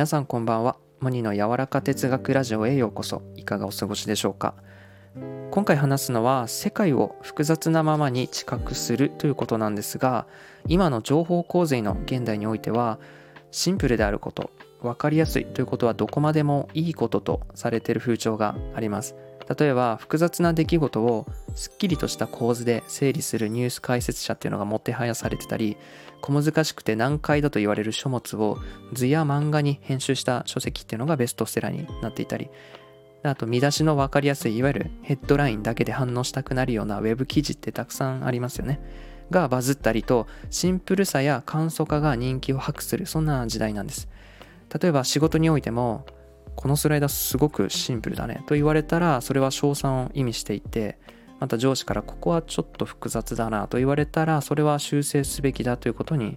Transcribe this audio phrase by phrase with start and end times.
[0.00, 0.78] 皆さんこんばんは。
[1.00, 3.20] モニの柔らか哲学ラジオへようこそ。
[3.36, 4.54] いかがお過ごしでしょうか。
[5.50, 10.26] 今回話すのは世界を複雑なままに知覚するということなんですが
[10.66, 12.98] 今の情報洪水の現代においては
[13.50, 14.50] シンプルであること
[14.80, 19.14] 分かりやすいということはどこまでもいいこととされている風潮があります。
[19.58, 21.26] 例えば複雑な出来事を
[21.56, 25.76] すっきりとした構図で整理するニュース解説者っていうのがもてはやされてたり
[26.20, 28.58] 小難しくて難解だと言われる書物を
[28.92, 32.48] 図や漫画に編集した書籍っていうのがベストセラーになっていたり
[33.24, 38.80] あと見出しの分かりやすいいわゆるヘッドラインだけで反応したくなるようなウェブ記事ってたくさんありますよね。
[39.30, 44.08] がバズったりとシンプルさや簡素化が人気を博するそんな時代なんです。
[44.80, 46.06] 例えば仕事においても
[46.60, 48.42] このスライダーすごくシンプルだね。
[48.46, 50.98] と言われたらそれは賞賛を意味していて
[51.38, 53.66] また上司からここはちょっと複雑だな。
[53.66, 56.36] と言われたらそれは修正すべきだということに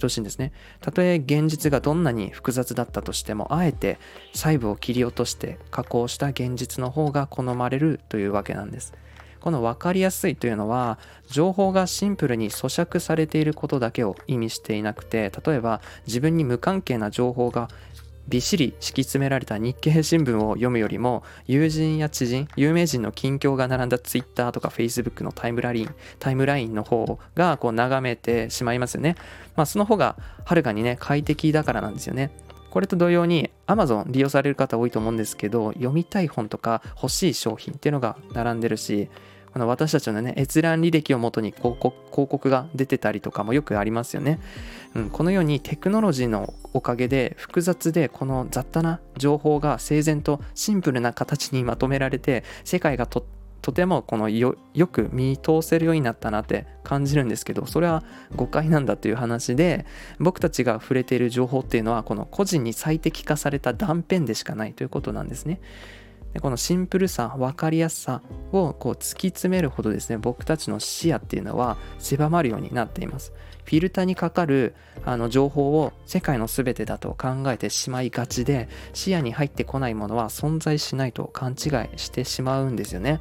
[0.00, 0.52] 等しいんですね。
[0.80, 3.98] たとえ現実がどんなに複雑だったとしてもあえて
[4.32, 8.94] 細部を切り落として加工した現実の方が好まれるというわけなんです。
[9.40, 17.68] この分かりやすいというのは情報がシンプルに咀嚼されていることだけを意味していなくて例えば自分に無関係な情報が
[18.28, 29.16] びっしり敷き詰められた日経新聞を読むよりも友人や知人有名人の近況が並んだ Twitter とか Facebook のタイムラインタイムラインの方がこう眺めてしまいますよね。
[29.56, 32.30] まあその方がはるかにね快適だからなんですよね。
[32.70, 39.08] これと同様に Amazon 利用される方多いと思うんですけど読みたい本とか欲しい商品っていうのが並んでるし
[39.52, 44.40] この私たちのね閲覧履歴をもとに広告広告が出てたりとかもよくありますよね、
[44.94, 53.26] うん、このようにテクノロジーのおかげで複雑でこの雑多な情報が整然とシンプルな形にまとめられて世界がと
[53.60, 54.56] とてもこのよ
[54.90, 58.02] く見通せるようになったなって感じるんですけどそれは
[58.34, 59.84] 誤解なんだという話で
[60.18, 65.60] 僕たちが触れている情報っていうのはこの個人に最適化された断片でしかないということなんですね。
[66.32, 68.22] でこのシンプルさ分かりやすさ
[68.52, 73.32] をこう突き詰めるほどですね僕たちの視野っていうのは狭まるようになっています。
[73.64, 74.74] フィルターにかかる
[75.04, 83.20] あの情報を世界の全てだと考えてしまいがちで視野に入ってこないものは存在しないと勘違いしてしまうんですよね。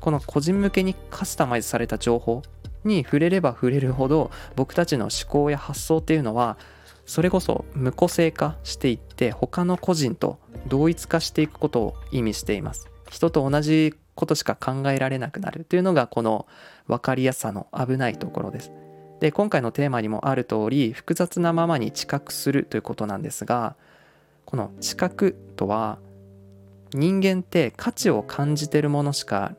[0.00, 2.42] この個人向けにカスタマイズされた情報
[2.84, 6.56] に触れれば触れるほど僕たちの思考や発想っていうのは
[7.04, 12.88] それこそ無個性化していって他の個人と同一化していくことを意味しています。
[13.10, 15.64] 人と同じことしか考えられなくなる。
[15.64, 16.46] というのがこの
[16.86, 18.72] 分かりやすさの危ないところです。
[19.20, 23.74] で今回のテーマにもある通り複雑なままに知覚するということなんですが
[24.44, 25.98] この知覚とは
[26.92, 29.54] 人間って価値を感じてるものしか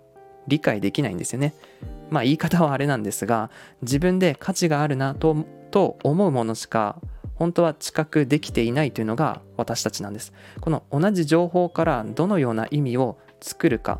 [0.47, 1.53] 理解できないんですよね。
[2.09, 3.49] まあ言い方はあれなんですが
[3.81, 5.35] 自分で価値があるなと
[5.71, 7.01] と思うものしか
[7.37, 10.33] 本当は知覚できていないというのが私たちなんです。
[10.59, 13.99] この同じ情報からどのような意味を作るか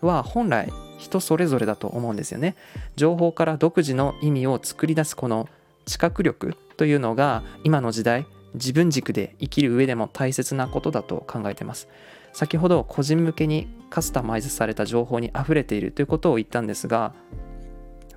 [0.00, 2.56] は本来人それぞれだと思うんですよね。
[2.96, 5.48] 情報から独自の意味を作り出すこの
[5.86, 11.88] 知覚力というのが今の時代自分軸で生きる上でも大切なことだと考えています。
[12.32, 17.14] 先ほど個人向けにカスタマイズされた情報にあふれているということを言ったんですが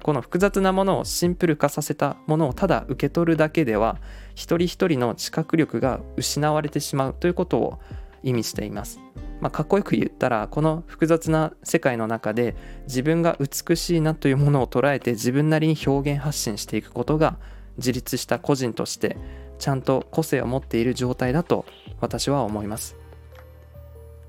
[0.04, 3.98] この複雑なものをシンプル化させたものをただ受け取るだけでは
[4.34, 7.80] 一人一人の知覚力が失われてしまうということを
[8.24, 9.00] 意味しています。
[9.40, 17.40] まあ、かっこよく言ったらこの複雑な世界の中で自分が美しいなというものを捉えて自分なりに表現発信していくことが
[17.78, 19.18] 自立した個人として
[19.58, 21.66] ちゃんと個性を持っている状態だと
[22.00, 22.96] 私は思います。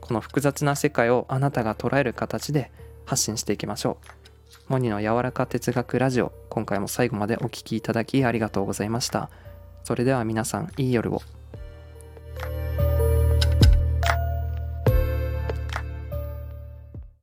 [0.00, 2.72] この複雑な世界をあなたが捉える形で
[3.04, 4.21] 発信していきましょう。
[4.68, 6.32] モニの柔らか哲学ラジオ。
[6.48, 9.28] 今回も最後までお聴きいただきありがとうございました。
[9.84, 11.20] それでは皆さんいい夜を。